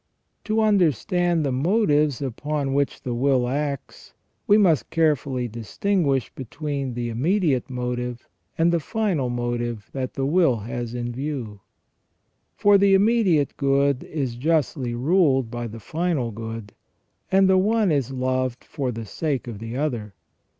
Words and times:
To 0.45 0.61
understand 0.61 1.45
the 1.45 1.51
motives 1.51 2.23
upon 2.23 2.73
which 2.73 3.03
the 3.03 3.13
will 3.13 3.47
acts, 3.47 4.15
we 4.47 4.57
must 4.57 4.89
carefully 4.89 5.47
distinguish 5.47 6.33
between 6.33 6.95
the 6.95 7.09
immediate 7.09 7.69
motive 7.69 8.27
and 8.57 8.71
the 8.71 8.79
final 8.79 9.29
motive 9.29 9.91
that 9.93 10.15
the 10.15 10.25
will 10.25 10.55
has 10.61 10.95
in 10.95 11.11
view. 11.11 11.59
For 12.55 12.79
the 12.79 12.95
immediate 12.95 13.55
good 13.57 14.03
is 14.05 14.37
justly 14.37 14.95
ruled 14.95 15.51
by 15.51 15.67
the 15.67 15.79
final 15.79 16.31
good, 16.31 16.73
and 17.31 17.47
the 17.47 17.59
one 17.59 17.91
is 17.91 18.09
loved 18.11 18.63
for 18.63 18.91
the 18.91 19.05
sake 19.05 19.45
of 19.47 19.59
the 19.59 19.77
other. 19.77 20.15